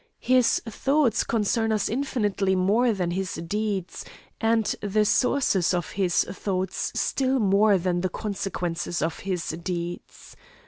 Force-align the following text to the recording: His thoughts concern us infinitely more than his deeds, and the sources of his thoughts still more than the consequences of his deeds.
His 0.23 0.59
thoughts 0.67 1.23
concern 1.23 1.71
us 1.71 1.87
infinitely 1.87 2.55
more 2.55 2.91
than 2.91 3.11
his 3.11 3.35
deeds, 3.35 4.03
and 4.41 4.65
the 4.81 5.05
sources 5.05 5.75
of 5.75 5.91
his 5.91 6.23
thoughts 6.23 6.91
still 6.95 7.37
more 7.37 7.77
than 7.77 8.01
the 8.01 8.09
consequences 8.09 9.03
of 9.03 9.19
his 9.19 9.49
deeds. 9.49 10.35